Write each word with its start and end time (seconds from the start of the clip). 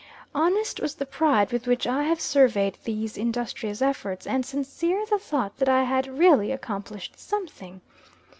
Honest 0.33 0.79
was 0.79 0.95
the 0.95 1.05
pride 1.05 1.51
with 1.51 1.67
which 1.67 1.85
I 1.85 2.01
have 2.05 2.19
surveyed 2.19 2.75
these 2.83 3.17
industrious 3.19 3.83
efforts, 3.83 4.25
and 4.25 4.43
sincere 4.43 5.05
the 5.05 5.19
thought 5.19 5.55
that 5.57 5.69
I 5.69 5.83
had 5.83 6.17
really 6.17 6.51
accomplished 6.51 7.19
something. 7.19 7.81